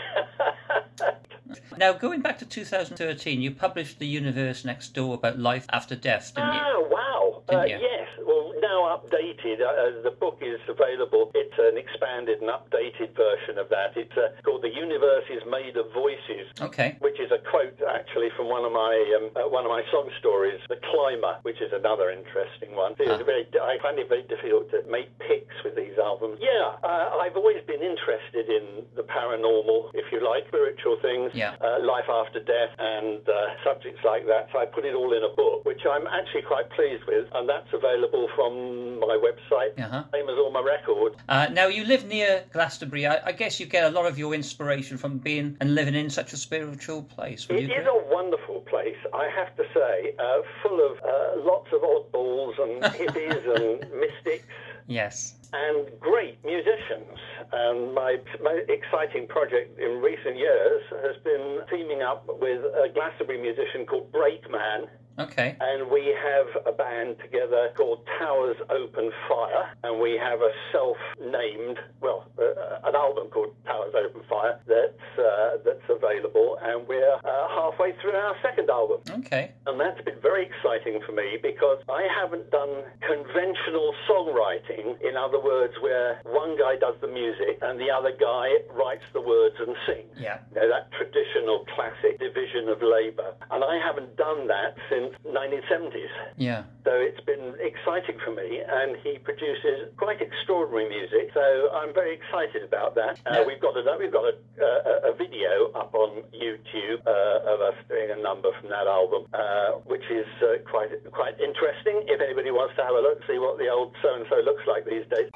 Now, 1.77 1.93
going 1.93 2.21
back 2.21 2.39
to 2.39 2.45
2013, 2.45 3.41
you 3.41 3.51
published 3.51 3.99
The 3.99 4.07
Universe 4.07 4.65
Next 4.65 4.89
Door 4.93 5.15
about 5.15 5.37
life 5.37 5.65
after 5.71 5.95
death, 5.95 6.33
didn't 6.33 6.53
you? 6.53 6.59
Ah, 6.59 6.79
wow. 6.89 7.43
Didn't 7.47 7.61
Uh, 7.61 7.65
you? 7.65 7.77
yes. 7.81 8.04
Well, 8.25 8.53
now 8.59 8.97
updated. 8.97 9.61
Uh, 9.61 10.01
the 10.01 10.11
book 10.11 10.41
is 10.41 10.59
available. 10.67 11.31
It's 11.35 11.53
an 11.59 11.77
expanded 11.77 12.41
and 12.41 12.49
updated 12.49 13.13
version 13.15 13.57
of 13.61 13.69
that. 13.69 13.93
It's 13.95 14.17
uh, 14.17 14.33
called 14.43 14.63
The 14.63 14.73
Universe 14.73 15.25
is 15.29 15.43
Made 15.45 15.77
of 15.77 15.85
Voices. 15.93 16.49
Okay. 16.59 16.97
Which 16.99 17.19
is 17.19 17.29
a 17.31 17.37
quote 17.49 17.77
actually 17.85 18.29
from 18.35 18.49
one 18.49 18.65
of 18.65 18.71
my 18.73 18.93
um, 19.17 19.29
uh, 19.37 19.47
one 19.47 19.63
of 19.65 19.69
my 19.71 19.83
song 19.91 20.09
stories, 20.19 20.59
"The 20.69 20.77
Climber," 20.89 21.37
which 21.43 21.61
is 21.61 21.71
another 21.71 22.09
interesting 22.09 22.75
one. 22.75 22.95
It's 22.97 23.09
Ah. 23.11 23.21
very, 23.23 23.45
I 23.61 23.77
find 23.79 23.99
it 23.99 24.09
very 24.09 24.23
difficult 24.25 24.69
to 24.71 24.81
make 24.89 25.07
picks 25.19 25.55
with 25.63 25.75
these 25.75 25.97
albums. 26.01 26.39
Yeah, 26.41 26.73
uh, 26.83 27.21
I've 27.21 27.37
always 27.37 27.61
been 27.65 27.81
interested 27.83 28.49
in 28.49 28.85
the 28.95 29.03
paranormal, 29.03 29.91
if 29.93 30.11
you 30.11 30.19
like, 30.25 30.47
spiritual 30.47 30.97
things, 31.01 31.31
Yeah. 31.33 31.53
uh, 31.61 31.79
life 31.85 32.09
after 32.09 32.39
death, 32.39 32.71
and 32.79 33.21
uh, 33.29 33.35
subjects 33.63 34.03
like 34.03 34.25
that. 34.27 34.49
So 34.51 34.59
I 34.59 34.65
put 34.65 34.83
it 34.85 34.95
all 34.95 35.13
in 35.13 35.23
a 35.23 35.29
book, 35.29 35.63
which 35.65 35.85
I'm 35.85 36.07
actually 36.07 36.43
quite 36.43 36.69
pleased 36.71 37.03
with, 37.05 37.27
and 37.35 37.47
that's 37.47 37.71
available 37.73 38.14
from 38.35 38.99
my 38.99 39.17
website, 39.27 39.73
Uh-huh. 39.85 40.03
same 40.13 40.27
as 40.29 40.37
all 40.41 40.51
my 40.51 40.61
records. 40.61 41.15
Uh, 41.29 41.47
now, 41.51 41.67
you 41.67 41.83
live 41.85 42.03
near 42.05 42.43
Glastonbury. 42.53 43.05
I, 43.07 43.15
I 43.29 43.31
guess 43.31 43.59
you 43.59 43.65
get 43.65 43.83
a 43.85 43.89
lot 43.97 44.05
of 44.05 44.17
your 44.17 44.33
inspiration 44.33 44.97
from 44.97 45.17
being 45.19 45.57
and 45.61 45.75
living 45.75 45.95
in 45.95 46.09
such 46.09 46.33
a 46.33 46.37
spiritual 46.37 47.03
place. 47.03 47.47
It 47.49 47.71
is 47.81 47.85
a 47.87 47.99
wonderful 48.17 48.59
place, 48.71 48.97
I 49.13 49.27
have 49.37 49.51
to 49.59 49.63
say, 49.73 50.13
uh, 50.19 50.41
full 50.63 50.79
of 50.89 50.93
uh, 51.03 51.43
lots 51.51 51.69
of 51.75 51.81
oddballs 51.81 52.55
and 52.63 52.73
hippies 52.99 53.43
and 53.57 53.67
mystics 54.03 54.45
Yes. 54.87 55.33
and 55.53 55.87
great 55.99 56.37
musicians. 56.45 57.17
And 57.51 57.93
my 57.93 58.17
most 58.41 58.69
exciting 58.69 59.27
project 59.27 59.79
in 59.79 60.01
recent 60.01 60.37
years 60.37 60.81
has 61.03 61.15
been 61.23 61.61
teaming 61.71 62.01
up 62.01 62.25
with 62.27 62.61
a 62.63 62.87
Glastonbury 62.93 63.41
musician 63.41 63.85
called 63.85 64.11
Breakman. 64.11 64.87
Okay. 65.17 65.55
And 65.59 65.89
we 65.89 66.13
have 66.21 66.47
a 66.65 66.71
band 66.71 67.17
together 67.21 67.69
called 67.75 67.99
Towers 68.19 68.57
Open 68.69 69.11
Fire, 69.29 69.71
and 69.83 70.01
we 70.01 70.19
have 70.21 70.41
a 70.41 70.51
self-named, 70.71 71.79
well, 72.01 72.27
uh, 72.37 72.87
an 72.87 72.95
album 72.95 73.29
called 73.29 73.55
Towers 73.65 73.93
Open 73.95 74.21
Fire 74.29 74.59
that's 74.67 75.19
uh, 75.19 75.57
that's 75.63 75.87
available, 75.89 76.57
and 76.61 76.87
we're 76.87 77.15
uh, 77.15 77.47
halfway 77.47 77.93
through 78.01 78.11
our 78.11 78.35
second 78.41 78.69
album. 78.69 78.99
Okay. 79.09 79.51
And 79.67 79.79
that's 79.79 80.01
been 80.01 80.19
very 80.21 80.45
exciting 80.45 80.99
for 81.05 81.13
me 81.13 81.37
because 81.41 81.79
I 81.89 82.07
haven't 82.11 82.51
done 82.51 82.83
conventional 82.99 83.93
songwriting. 84.09 84.99
In 85.01 85.15
other 85.15 85.39
words, 85.39 85.73
where 85.81 86.19
one 86.25 86.57
guy 86.57 86.75
does 86.75 86.95
the 87.01 87.07
music 87.07 87.59
and 87.61 87.79
the 87.79 87.89
other 87.89 88.11
guy 88.11 88.51
writes 88.73 89.05
the 89.13 89.21
words 89.21 89.55
and 89.59 89.75
sings. 89.87 90.11
Yeah. 90.19 90.39
You 90.53 90.61
know, 90.61 90.69
that 90.69 90.91
traditional 90.91 91.65
classic 91.73 92.19
division 92.19 92.69
of 92.69 92.81
labour. 92.81 93.33
And 93.51 93.63
I 93.63 93.79
haven't 93.79 94.15
done 94.17 94.47
that 94.47 94.75
since 94.89 95.04
1970s. 95.25 96.09
Yeah. 96.37 96.63
So 96.83 96.91
it's 96.93 97.19
been 97.25 97.55
exciting 97.59 98.17
for 98.23 98.31
me, 98.31 98.61
and 98.67 98.95
he 99.03 99.17
produces 99.19 99.89
quite 99.97 100.21
extraordinary 100.21 100.87
music. 100.89 101.31
So 101.33 101.69
I'm 101.73 101.93
very 101.93 102.13
excited 102.15 102.63
about 102.63 102.95
that. 102.95 103.19
Uh, 103.25 103.39
Yeah. 103.39 103.45
We've 103.45 103.59
got 103.61 103.75
a 103.77 103.83
we've 103.99 104.11
got 104.11 104.25
a, 104.25 104.35
a, 104.61 105.11
a 105.11 105.13
video 105.15 105.71
up 105.75 105.93
on 105.93 106.23
YouTube 106.33 107.01
uh, 107.05 107.53
of 107.53 107.61
us 107.61 107.75
doing 107.89 108.11
a 108.11 108.21
number 108.21 108.49
from 108.59 108.69
that 108.69 108.87
album, 108.87 109.25
uh, 109.33 109.71
which 109.85 110.05
is 110.09 110.27
uh, 110.41 110.57
quite 110.69 110.89
quite 111.11 111.39
interesting. 111.39 112.03
If 112.07 112.21
anybody 112.21 112.51
wants 112.51 112.75
to 112.77 112.83
have 112.83 112.95
a 112.95 113.01
look, 113.01 113.19
see 113.27 113.39
what 113.39 113.57
the 113.57 113.69
old 113.69 113.95
so 114.01 114.13
and 114.15 114.25
so 114.29 114.37
looks 114.43 114.63
like 114.67 114.85
these 114.85 115.05
days. 115.09 115.29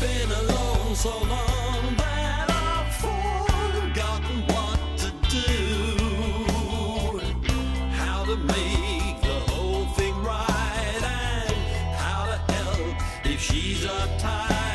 Been 0.00 0.30
alone 0.32 0.94
so 0.96 1.10
long 1.28 1.59
she's 13.40 13.86
uptight 13.86 14.69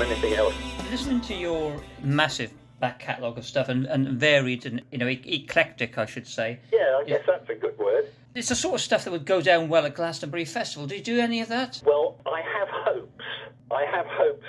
from 0.00 0.10
anything 0.10 0.32
else. 0.34 0.54
Listening 0.90 1.20
to 1.22 1.34
your 1.34 1.78
massive 2.02 2.52
back 2.80 2.98
catalogue 2.98 3.36
of 3.36 3.44
stuff 3.44 3.68
and, 3.68 3.84
and 3.84 4.08
varied 4.18 4.64
and 4.64 4.80
you 4.90 4.96
know 4.98 5.06
e- 5.06 5.20
eclectic, 5.26 5.98
I 5.98 6.06
should 6.06 6.26
say. 6.26 6.58
Yeah, 6.72 6.98
I 7.00 7.04
guess 7.04 7.22
that's 7.26 7.48
a 7.50 7.54
good 7.54 7.76
word. 7.78 8.08
It's 8.34 8.48
the 8.48 8.54
sort 8.54 8.76
of 8.76 8.80
stuff 8.80 9.04
that 9.04 9.10
would 9.10 9.26
go 9.26 9.42
down 9.42 9.68
well 9.68 9.84
at 9.84 9.94
Glastonbury 9.94 10.46
Festival. 10.46 10.86
Do 10.86 10.96
you 10.96 11.02
do 11.02 11.20
any 11.20 11.40
of 11.42 11.48
that? 11.48 11.82
Well, 11.84 12.16
I 12.26 12.40
have 12.40 12.68
hopes. 12.70 13.24
I 13.70 13.84
have 13.84 14.06
hopes 14.06 14.44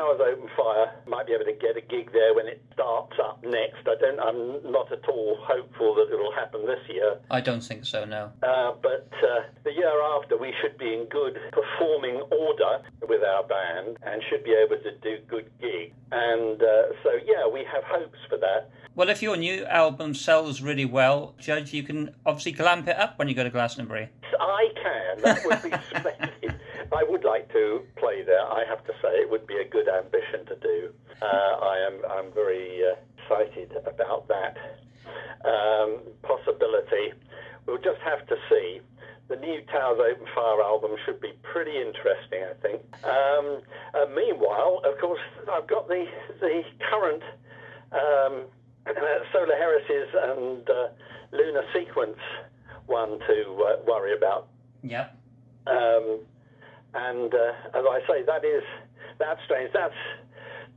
Towers 0.00 0.20
Open 0.32 0.48
Fire, 0.56 0.94
might 1.06 1.26
be 1.26 1.34
able 1.34 1.44
to 1.44 1.52
get 1.52 1.76
a 1.76 1.82
gig 1.82 2.10
there 2.12 2.34
when 2.34 2.46
it 2.46 2.62
starts 2.72 3.12
up 3.22 3.44
next. 3.44 3.86
I 3.86 3.96
don't. 4.00 4.18
I'm 4.18 4.72
not 4.72 4.90
at 4.90 5.06
all 5.06 5.36
hopeful 5.42 5.94
that 5.96 6.08
it 6.10 6.16
will 6.16 6.32
happen 6.32 6.64
this 6.64 6.80
year. 6.88 7.18
I 7.30 7.42
don't 7.42 7.60
think 7.60 7.84
so. 7.84 8.06
No. 8.06 8.32
Uh, 8.42 8.72
but 8.82 9.10
uh, 9.22 9.42
the 9.62 9.72
year 9.72 9.92
after, 10.16 10.38
we 10.38 10.54
should 10.62 10.78
be 10.78 10.94
in 10.94 11.04
good 11.10 11.38
performing 11.52 12.22
order 12.32 12.80
with 13.06 13.22
our 13.22 13.44
band 13.46 13.98
and 14.02 14.22
should 14.30 14.42
be 14.42 14.52
able 14.52 14.82
to 14.82 14.90
do 15.02 15.18
good 15.28 15.50
gigs. 15.60 15.94
And 16.12 16.62
uh, 16.62 16.82
so, 17.02 17.10
yeah, 17.26 17.46
we 17.46 17.62
have 17.70 17.84
hopes 17.84 18.18
for 18.30 18.38
that. 18.38 18.70
Well, 18.94 19.10
if 19.10 19.20
your 19.20 19.36
new 19.36 19.66
album 19.66 20.14
sells 20.14 20.62
really 20.62 20.86
well, 20.86 21.34
Judge, 21.38 21.74
you 21.74 21.82
can 21.82 22.14
obviously 22.24 22.52
glamp 22.52 22.88
it 22.88 22.98
up 22.98 23.18
when 23.18 23.28
you 23.28 23.34
go 23.34 23.44
to 23.44 23.50
Glastonbury. 23.50 24.08
I 24.40 24.68
can. 24.82 25.22
That 25.22 25.44
would 25.44 25.62
be. 25.62 26.26
I 26.92 27.04
would 27.04 27.24
like 27.24 27.52
to 27.52 27.82
play 27.96 28.22
there. 28.22 28.42
I 28.42 28.64
have 28.68 28.84
to 28.86 28.92
say, 29.02 29.22
it 29.22 29.30
would 29.30 29.46
be 29.46 29.56
a 29.56 29.68
good 29.68 29.88
ambition 29.88 30.44
to 30.46 30.56
do. 30.56 30.90
Uh, 31.22 31.24
I 31.26 31.86
am. 31.86 32.02
I'm 32.10 32.32
very 32.32 32.80
uh, 32.84 32.96
excited 33.16 33.72
about 33.86 34.26
that 34.28 34.56
um, 35.44 36.00
possibility. 36.22 37.12
We'll 37.66 37.78
just 37.78 38.00
have 38.04 38.26
to 38.26 38.36
see. 38.48 38.80
The 39.28 39.36
new 39.36 39.60
Towers 39.70 40.00
Open 40.00 40.26
Fire 40.34 40.60
album 40.60 40.96
should 41.06 41.20
be 41.20 41.32
pretty 41.44 41.76
interesting, 41.76 42.42
I 42.42 42.54
think. 42.60 42.82
Um, 43.04 43.62
uh, 43.94 44.06
meanwhile, 44.12 44.82
of 44.84 44.98
course, 44.98 45.20
I've 45.48 45.68
got 45.68 45.86
the 45.86 46.04
the 46.40 46.62
current 46.90 47.22
um, 47.92 48.46
Solar 49.32 49.54
Heresies 49.54 50.10
and 50.14 50.68
uh, 50.68 50.88
Lunar 51.30 51.62
Sequence 51.72 52.18
one 52.86 53.20
to 53.20 53.64
uh, 53.64 53.76
worry 53.86 54.16
about. 54.16 54.48
Yep. 54.82 55.16
Um, 55.68 56.20
and 56.94 57.32
uh, 57.34 57.78
as 57.78 57.84
I 57.88 58.00
say, 58.08 58.22
that 58.26 58.44
is 58.44 58.62
that's 59.18 59.40
strange. 59.44 59.70
That's 59.72 59.94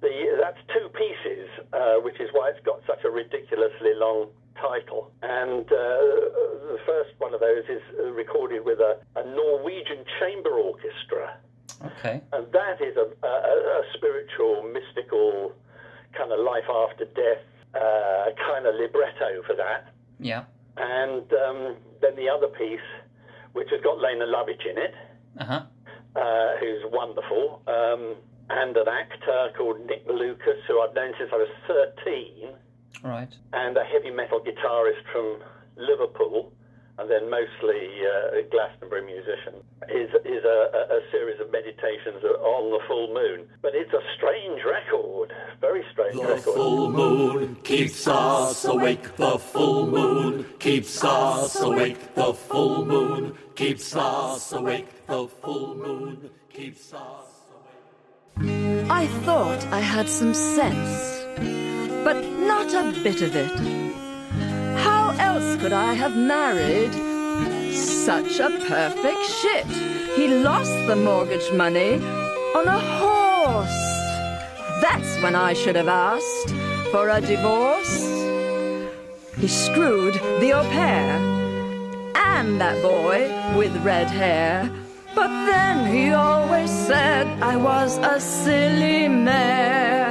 the 0.02 0.38
that's 0.42 0.58
two 0.74 0.90
pieces, 0.90 1.48
uh, 1.74 1.96
which 2.04 2.20
is 2.20 2.30
why 2.34 2.50
it's 2.50 2.64
got 2.66 2.82
such 2.88 3.04
a 3.06 3.10
ridiculously 3.10 3.94
long 3.96 4.28
title. 4.60 5.12
And 5.22 5.66
uh, 5.66 5.76
the 6.76 6.80
first 6.86 7.12
one 7.18 7.34
of 7.34 7.40
those 7.40 7.64
is 7.70 7.82
recorded 8.14 8.64
with 8.66 8.80
a, 8.80 9.00
a 9.16 9.24
Norwegian 9.26 10.04
chamber 10.20 10.52
orchestra, 10.52 11.38
Okay. 11.86 12.22
and 12.32 12.46
that 12.54 12.82
is 12.82 12.96
a, 12.98 13.08
a, 13.26 13.30
a 13.30 13.82
spiritual, 13.96 14.64
mystical 14.72 15.54
kind 16.18 16.32
of 16.32 16.40
life 16.40 16.70
after 16.70 17.06
death 17.06 17.44
uh, 17.74 18.26
kind 18.48 18.66
of 18.68 18.76
libretto 18.76 19.42
for 19.48 19.56
that. 19.56 19.90
Yeah. 20.20 20.44
And 20.78 21.26
um, 21.34 21.76
then 22.02 22.16
the 22.16 22.30
other 22.30 22.48
piece, 22.48 22.80
which 23.54 23.68
has 23.72 23.82
got 23.82 23.98
Lene 24.00 24.20
Lovich 24.28 24.66
in 24.70 24.78
it, 24.78 24.94
Uh 25.40 25.46
huh. 25.46 25.62
Uh, 26.16 26.58
who's 26.60 26.84
wonderful, 26.92 27.62
um, 27.68 28.16
and 28.50 28.76
an 28.78 28.88
actor 28.88 29.50
called 29.58 29.80
Nick 29.86 30.06
Lucas, 30.08 30.58
who 30.68 30.82
I've 30.82 30.94
known 30.94 31.14
since 31.18 31.32
I 31.34 31.38
was 31.38 31.50
13, 31.68 32.50
Right. 33.04 33.34
and 33.54 33.78
a 33.78 33.84
heavy 33.84 34.12
metal 34.12 34.40
guitarist 34.40 35.04
from 35.12 35.40
Liverpool, 35.76 36.52
and 37.00 37.10
then 37.10 37.30
mostly 37.30 37.90
uh, 38.06 38.42
Glastonbury 38.52 39.04
musician, 39.04 39.56
is, 39.90 40.10
is 40.26 40.44
a, 40.46 40.60
a, 40.74 40.98
a 40.98 41.02
series 41.12 41.40
of 41.42 41.52
meditations 41.52 42.24
on 42.24 42.72
the 42.72 42.80
full 42.88 43.14
moon. 43.14 43.48
But 43.62 43.74
it's 43.74 43.92
a 43.94 44.02
strange 44.16 44.62
record, 44.64 45.34
very 45.60 45.84
strange 45.92 46.16
The 46.16 46.22
record. 46.22 46.54
full 46.56 46.92
moon 46.92 47.56
keeps 47.64 48.08
us 48.08 48.66
awake. 48.66 49.16
The 49.16 49.40
full 49.40 49.88
moon 49.88 50.46
keeps 50.60 51.04
us 51.04 51.60
awake. 51.62 52.14
The 52.16 52.34
full 52.34 52.86
moon 52.86 53.38
keeps 53.56 53.96
us 53.96 54.52
awake. 54.54 54.88
The 55.08 55.28
full 55.28 55.76
moon 55.76 56.30
keeps 56.52 56.94
us 56.94 57.28
awake. 58.38 58.86
I 58.90 59.08
thought 59.26 59.66
I 59.68 59.80
had 59.80 60.08
some 60.08 60.34
sense, 60.34 61.26
but 62.04 62.18
not 62.40 62.72
a 62.74 62.92
bit 63.04 63.22
of 63.22 63.36
it. 63.36 63.52
Else 65.34 65.56
could 65.56 65.74
I 65.74 65.96
have 65.96 66.16
married 66.16 66.94
such 67.74 68.40
a 68.40 68.52
perfect 68.68 69.24
shit? 69.40 69.66
He 70.16 70.28
lost 70.28 70.76
the 70.86 70.96
mortgage 70.96 71.52
money 71.52 71.96
on 72.58 72.68
a 72.68 72.80
horse. 73.02 73.84
That's 74.80 75.12
when 75.24 75.34
I 75.34 75.54
should 75.54 75.76
have 75.76 75.88
asked 75.88 76.50
for 76.92 77.10
a 77.10 77.20
divorce. 77.20 77.98
He 79.42 79.48
screwed 79.48 80.14
the 80.40 80.54
au 80.54 80.62
pair 80.70 81.10
and 82.16 82.62
that 82.62 82.80
boy 82.84 83.18
with 83.58 83.76
red 83.84 84.10
hair. 84.12 84.70
But 85.16 85.32
then 85.48 85.92
he 85.92 86.14
always 86.14 86.70
said 86.70 87.26
I 87.42 87.56
was 87.58 87.98
a 87.98 88.20
silly 88.20 89.08
mare. 89.08 90.03